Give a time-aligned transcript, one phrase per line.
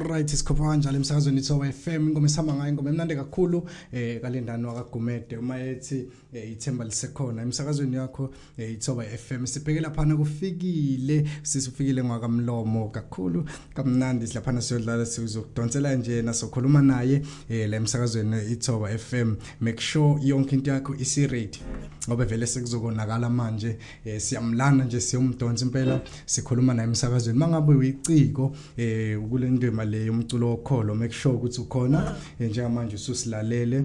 [0.00, 5.36] Alright sikhopha kanjalo emsakazweni ithoba FM ingoma esihamba ngayo ingoma emnandi kakhulu eh kalendani wakagumede
[5.36, 7.42] uma ethi eh, ithemba lisekhona.
[7.42, 13.44] Emsakazweni yakho eh, ithoba FM sibheke lapha kufikile sisifikile ngwakamlomo kakhulu
[13.74, 20.54] kamnandi lapha siyodlala sizokudonsela nje nasokhuluma naye eh, la emsakazweni ithoba FM make sure yonke
[20.56, 21.58] into yakho isi ready
[22.08, 27.38] ngoba vele sekuzokonakala manje eh, siyamlana nje siyomdonsa impela sikhuluma naye emsakazweni.
[27.38, 33.84] Mangabe uyiciko eh kule ndima le yomculo wokholo sure ukuthi ukhona eh, njengamanje ususilalele.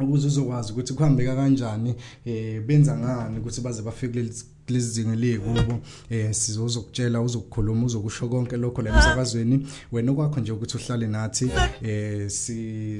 [0.00, 4.30] Ukuze uzokwazi ukuthi kuhambeka kanjani eh benza ngani ukuthi baze bafike
[4.68, 9.66] lezi zinga lekubo eh sizozokutshela uzokukhuluma uzokusho konke lokho la emsakazweni.
[9.92, 11.50] Wena okwakho nje ukuthi uhlale nathi
[11.82, 12.30] eh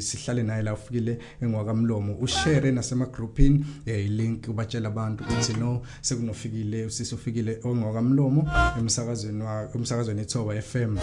[0.00, 2.14] sihlale naye la ufikile engwakamlomo.
[2.20, 8.48] Ushare nasema groupini eh ilink ubatshela abantu ukuthi no sekunofikile usisufikile ongwakamlomo
[8.78, 10.96] emsakazweni wa emsakazweni ethoba FM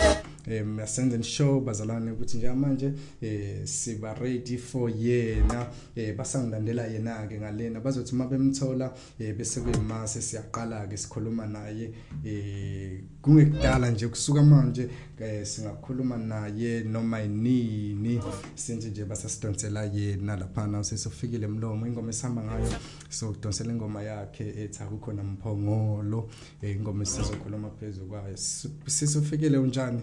[0.48, 7.28] em asenze show bazalwane ukuthi nje manje eh siba ready for yena eh basangilandela yena
[7.28, 7.80] ke ngalena.
[7.80, 11.92] Bazothi mabemthola eh bese kuyimase siyaqala ke sikhuluma naye.
[12.26, 18.22] Eh kungekudala nje kusuka manje eh singakhuluma naye noma inini
[18.56, 22.70] senze nje basasidonsela yena lapha usesifikile emlomo ingoma esihamba ngayo
[23.10, 26.30] so kudonsela ingoma yakhe ethi akukho namphongolo
[26.62, 28.38] eh ingoma esizokhuluma phezulu kwayo.
[28.86, 30.02] Sisifikile unjani?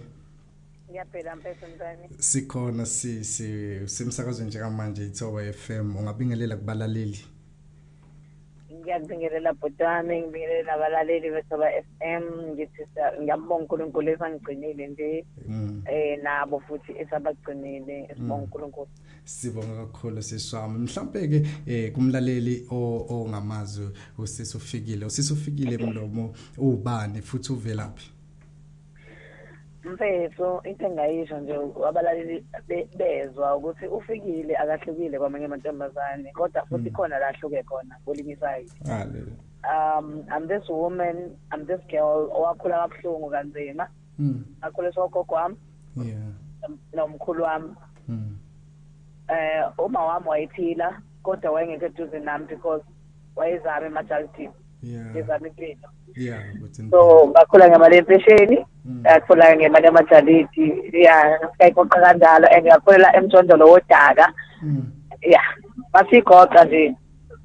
[0.93, 1.99] Ngiyaphila mpethu mntwana.
[2.19, 3.25] Sikhona si
[3.89, 7.19] simsakazweni njengamanje ithoba FM ungabingelela kubalaleli.
[8.73, 12.83] Ngiyabingelela bhotami, ngibingelela nabalaleli bethoba FM ngithi
[13.23, 15.25] ngiyabonga uNkulunkulu esangigcinile nje.
[15.49, 15.83] Mm.
[15.87, 18.43] Eh nabo futhi esabagcinile sibonga Mm.
[18.43, 18.89] uNkulunkulu.
[19.25, 20.79] Sibonga kakhulu seswami.
[20.79, 25.07] Mhlambe ke eh kumlaleli ongamazi usisufikile.
[25.07, 28.11] Usisufikile emlomo ubani futhi uvelaphi?
[29.85, 31.55] Mfethu into engayisho nje
[31.89, 36.97] abalaleli be- bezwa ukuthi ufikile akahlukile kwamanye amantombazane kodwa futhi Mm.
[36.97, 38.71] khona la ahluke khona kwelinye isayidi.
[38.89, 39.37] Haleluya.
[39.65, 43.89] Um I'm this woman, I'm this girl owakhula kabuhlungu kanzima.
[44.19, 44.45] Mm.
[44.61, 45.57] Akhuliswa ugogo wami
[45.97, 46.23] Yeah.
[46.95, 47.75] nomkhulu wami.
[48.09, 48.39] Mm.
[49.29, 52.85] Eh uma wami wayephila kodwa wayengekho eduze nami because
[53.37, 54.53] wayezama emajaltini.
[54.83, 55.17] Yeah.
[55.17, 55.89] Ezama impilo.
[56.17, 56.43] Yeah,
[56.91, 58.59] So ngakhula ngemali yempesheni.
[58.85, 59.01] Mm.
[59.01, 64.33] ngakhula ngemali yamajaliti ya sikayiqoqa kanjalo and ngakhulela emjondolo wodaka
[64.63, 64.85] Mm.
[65.23, 65.41] ya
[65.95, 66.95] masigoqa nje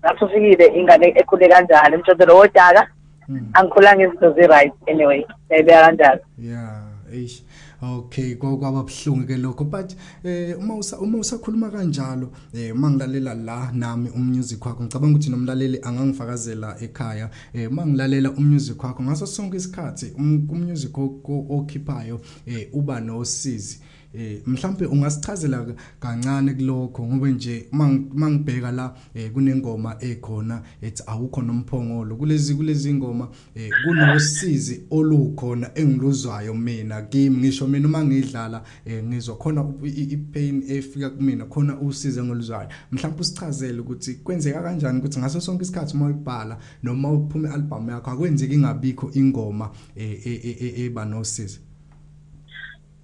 [0.01, 2.87] ngasufikile ingane ekhule kanjalo emjondolo wodaka
[3.29, 3.49] Mm.
[3.53, 7.43] angikhulanga izinto zi-right anyway ngiyayibeka kanjalo Yeah, eish.
[7.79, 13.71] Okay, kwaba buhlungu ke lokho but eh uma usa uma usakhuluma kanjalo eh mangilalela la
[13.71, 20.13] nami umusic wakho ngicabanga ukuthi nomlaleli angangifakazela ekhaya eh mangilalela umusic wakho ngaso sonke isikhathi
[20.17, 23.79] umusic okhiphayo eh uba nosizi.
[24.17, 25.65] Eh mhlambe ungasichazela
[25.99, 32.15] kancane kulokho ngoba nje mangibheka la eh kunengoma ekhona ethi awukho nomphongolo.
[32.15, 37.37] Kulezi kulezi ngoma eh kunosizi olukhona engiluzwayo mina kimi.
[37.37, 43.79] Ngisho mina uma ngidlala eh ngizwa khona ipain efika kumina khona usize ngoluzwayo mhlawumbe usichazele
[43.79, 49.11] ukuthi kwenzeka kanjani ukuthi ngaso sonke isikhathi uma ubhala noma uphuma album yakho akwenzeki ingabikho
[49.13, 51.66] ingoma eba nosizi.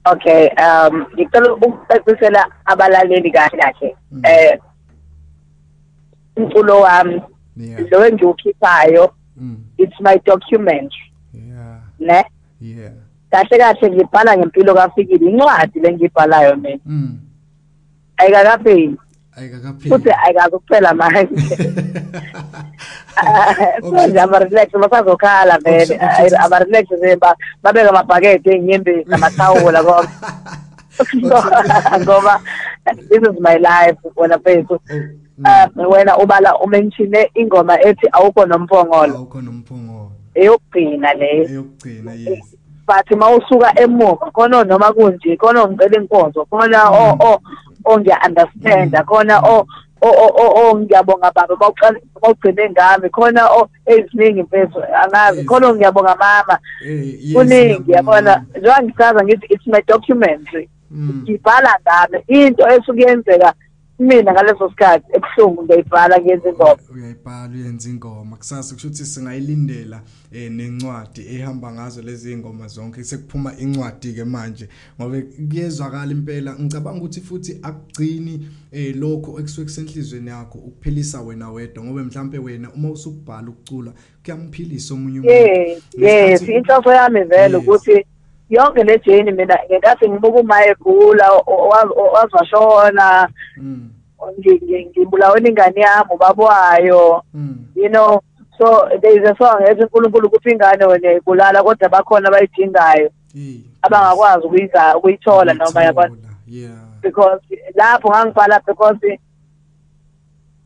[0.05, 4.59] Okay um ngicela ukucacisela abalaleli kahle kahle eh
[6.35, 7.21] umculo wami
[7.91, 9.13] lo engiwukhiphayo
[9.77, 10.91] it's my document
[11.33, 11.79] yeah.
[11.99, 12.23] ne?
[12.61, 12.91] Yeah.
[13.31, 16.79] Kahle kahle ngibhala ngempilo kafikile incwadi lengibhalayo mina.
[16.85, 17.19] Mm.
[18.17, 18.97] Ayikakapheli.
[19.37, 19.89] Ayikakapheli.
[19.89, 21.27] Futhi ayikakuphela manje.
[23.91, 25.99] manje ama-relax basazokhala vele
[26.39, 27.17] ama-relax nje
[27.63, 30.09] babeka amabhakede ey'nyembezi namathawula konke
[32.01, 32.41] ngoba
[33.09, 34.79] this is my life wena fethu
[35.37, 39.15] um wena ubala umenshine ingoma ethi awukho nomphongolo.
[39.15, 40.11] Awukho nomphongolo.
[40.35, 42.55] Eyokugcina leyo eyokugcina yes.
[42.87, 47.41] But mawusuka emuva khona noma kunje khona ngicela inkonzo khona o o
[47.85, 49.67] ongiya-understanda khona o o
[50.75, 51.55] ngiyabonga baba
[52.21, 53.09] bawugcine ngami.
[53.09, 56.59] Khona o eziningi mfethu angazi khona ngiyabonga mama.
[57.33, 63.53] Kuningi yabona njengoba ngisaza ngithi it's my documentary ngibhala ngami into esuke yenzeka
[63.99, 65.05] mina ngaleso sikhathi.
[65.33, 70.01] Ebuhlungu ngiyayibhala ngenza ingoma uyayibhala uyenza ingoma kusasa kusho ukuthi singayilindela
[70.31, 74.69] eh nencwadi ehamba ngazo lezi ingoma zonke sekuphuma incwadi ke manje
[74.99, 81.83] ngoba kuyezwakala impela ngicabanga ukuthi futhi akugcini eh lokho ekusuke kusenhlizweni yakho ukuphelisa wena wedwa
[81.83, 83.91] ngoba mhlambe wena uma usubhala ukucula
[84.23, 88.05] kuyamphilisa omunye umuntu yes inhloso yami vele ukuthi
[88.49, 91.31] yonke le journey mina ngenkathi ngibuka uma egula
[92.13, 93.29] wazwashona
[94.89, 98.21] ngibulaweni ingane yami ubaba wayo mm you know
[98.57, 103.09] so there is a song ethi uNkulunkulu kuphi ingane wena ibulala kodwa bakhona abayidingayo
[103.81, 106.15] abangakwazi ukuyiza ukuyithola noma yabona.
[107.01, 107.41] because
[107.75, 109.19] lapho ngangibhala because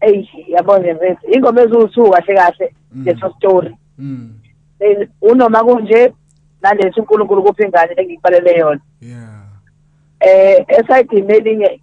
[0.01, 3.03] ey yabona mfethu ingoma eziwu kahle kahle Mm.
[3.05, 3.77] leso story.
[3.97, 4.33] Mm
[4.79, 6.13] Eh, unoma kunje
[6.61, 8.81] nalesi uNkulunkulu kuphi ingane engikubalele yona?
[9.01, 9.43] Yeah.
[10.19, 11.81] Eh esayidini elinye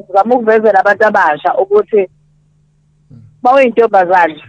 [0.00, 2.08] ngizama ukuvezela abantu abasha ukuthi
[3.42, 4.42] bawuyintombazane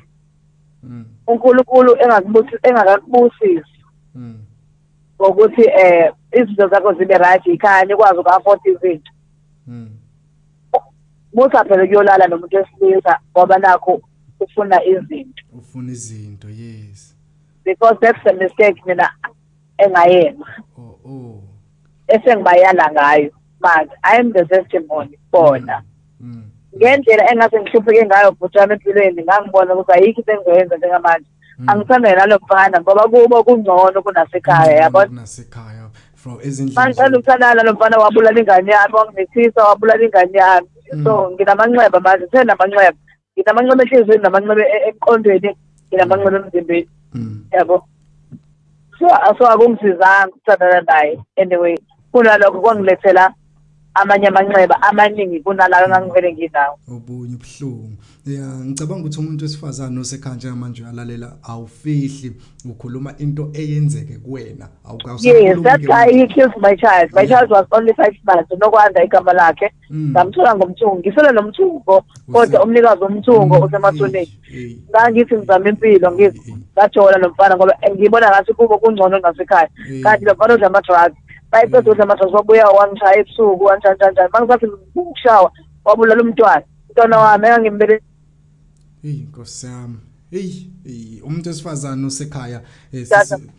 [0.83, 1.05] mm.
[1.27, 3.77] uNkulunkulu engakubusi engakakubusisi
[4.15, 4.39] mm.
[5.21, 9.11] ngokuthi eh izinto zakho zibe right ikhaya nikwazi uku-afford izinto.
[9.67, 9.97] Mm.
[11.33, 14.01] Musa phela kuyolala nomuntu wesilisa ngoba nakho
[14.39, 15.43] ufuna izinto.
[15.53, 17.15] Ufuna izinto yes.
[17.63, 19.09] Because that's the mistake mina
[19.77, 20.45] engayenza.
[20.77, 21.43] Oh oh.
[22.07, 23.31] Esengibayala ngayo.
[23.63, 25.83] Manje i am the testimony bona.
[26.19, 31.29] Mm ngendlela engase ngihlupheke ngayo bhuti wami empilweni ngangibona ukuthi ayikho into engizoyenza njengamanje.
[31.59, 31.69] Mm.
[31.69, 35.11] angithanda nalo mfana ngoba kubo kungcono kunasekhaya yabona?
[35.11, 40.67] nasekhaya from manje ezindlini ukuthandana nalo mfana wabulala ingane yami wangithisa wabulala ingane yami.
[40.93, 41.03] Mm.
[41.03, 42.97] so nginamanxeba manje senamanxeba
[43.35, 45.49] nginamanxeba enhliziyweni namanxeba e- emqondweni
[45.87, 46.89] nginamanxeba emzimbeni.
[47.13, 47.45] Mm.
[47.51, 47.87] Yabo?
[48.99, 51.19] So so akungisizanga ukuthandana naye.
[51.37, 51.77] Anyway
[52.11, 53.33] kunalokho kwangilethela
[53.93, 56.77] amanye amanxeba amaningi kunalayo engangivele nginawo.
[56.87, 57.97] Obunye ubuhlungu.
[58.25, 62.31] Ya ngicabanga ukuthi umuntu wesifazane osekhanje manje uyalalela awufihli
[62.65, 64.67] ukhuluma into eyenzeke kuwena
[65.23, 67.11] yes that guy he killed my child.
[67.13, 67.39] My Yeah.
[67.39, 69.71] child was only five months nokwanda igama lakhe.
[69.89, 70.11] Mm.
[70.11, 74.39] ngamthola ngomthungo ngisele nomthungo kodwa umnikazi womthungo usemathuneni.
[74.89, 79.69] ngangithi ngizama impilo ngithi ngajola lo mfana ngoba ngibona ngathi kubo kungcono nasekhaya.
[79.89, 80.01] Eh.
[80.03, 81.17] kanti lo mfana udla ama-drugs.
[81.19, 81.30] bayiqeda
[81.91, 84.65] udla ama-drugs wabuya wangishaya ebusuku kanjani kanjani kanjani mangisathi
[84.95, 85.51] ukushawa
[85.85, 86.63] wabulala umntwana.
[86.89, 88.01] Umntwana wami engangimbele
[89.01, 89.97] hey nkosi yami.
[90.31, 90.51] Hey
[90.83, 92.61] hey, umuntu wesifazane osekhaya
[92.93, 93.37] eh, Tata.
[93.37, 93.49] sisi-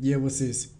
[0.00, 0.70] yebo sisi.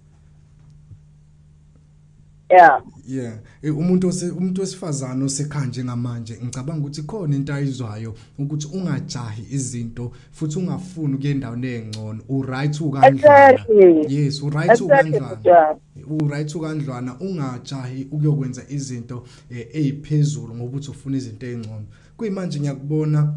[2.50, 3.32] Yeah Yeah,
[3.62, 10.12] eh, umuntu ose umuntu wesifazane osekhanje ngamanje ngicabanga ukuthi khona into ayizwayo ukuthi ungajahi izinto
[10.32, 12.20] futhi ungafuni ukuya endaweni engcono.
[12.28, 14.14] U right ukandlwana Exactly.
[14.16, 15.10] yes u right Exactly,
[16.08, 21.86] ukandlwana Bhuti u right ukandlwana ungajahi ukuyokwenza izinto eh, eziphezulu ngoba uthi ufuna izinto ezingcono
[22.16, 23.34] kuyimanje ngiyakubona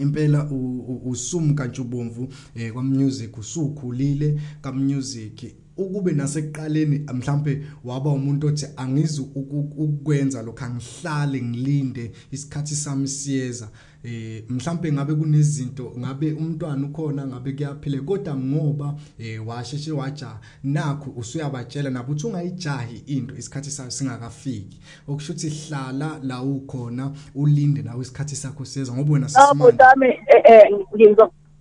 [0.00, 8.10] impela u- u- usumka ntshubomvu eh kwa music usukhulile ka music ukube nasekuqaleni mhlambe waba
[8.10, 13.68] umuntu othi angizi uku- ukwenza lokho angihlale ngilinde isikhathi sami siyeza.
[14.04, 20.28] Eh mhlambe ngabe kunezinto ngabe umntwana ukhona ngabe kuyaphila kodwa ngoba eh washeshe waja
[20.64, 24.80] nakho usuyabatshela nabo uthi ungayijahi into isikhathi sayo singakafiki.
[25.08, 31.16] Okusho ukuthi hlala la ukhona ulinde nawe isikhathi sakho siyeza ngoba wena butami eh eh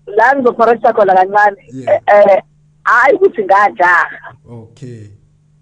[0.08, 1.58] la ngizocorrecta khona kancane.
[1.74, 2.42] Eh eh,
[2.84, 4.36] hayi ukuthi ngajaha.
[4.50, 5.08] Okay.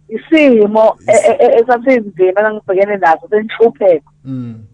[0.09, 4.65] Isimo eh, eh, eh, esasinzima engangibhekene naso senhlupheko mm.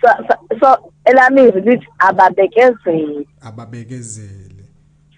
[0.00, 3.28] So- so- elamizwi lithi ababekezeli.
[3.40, 4.64] Ababekezele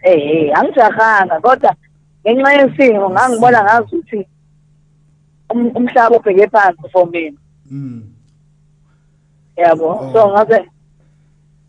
[0.03, 1.75] eh angijahanga kodwa
[2.27, 4.27] ngenxa yesimo ngangibona ngazi ukuthi
[5.51, 7.37] um- umhlaba ubheke phansi for mina.
[7.71, 8.03] Mm.
[9.57, 10.13] Yabo Oh.
[10.13, 10.69] so ngaze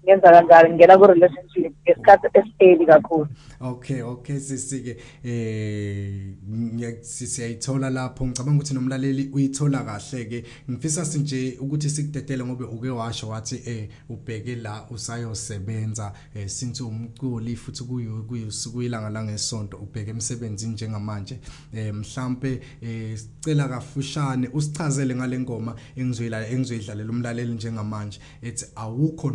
[0.09, 3.27] ngenza kanjalo ngena ku relationship ngesikhathi eseli kakhulu.
[3.61, 8.25] Okay okay sisike eh ngiya- si- siyayithola lapho.
[8.25, 10.43] Ngicabanga ukuthi nomlaleli uyithola kahle ke.
[10.69, 16.13] Ngifisa sinje ukuthi sikudedele ngobe uke washo wathi eh ubheke la usayosebenza.
[16.35, 21.39] Eh since umculi futhi kuyo kuyusuku ilanga la ngesonto ubheke emsebenzini njengamanje.
[21.73, 28.19] Eh mhlambe eh sicela kafushane usichazele ngale ngoma engizoyidlalela umlaleli njengamanje.
[28.41, 29.31] Ethi awukho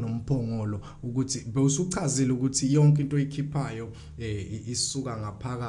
[0.66, 5.62] nomphongolo ukuthi bewusuchazile ukuthi yonke into oyikhiphayo eh isuka ngaphaka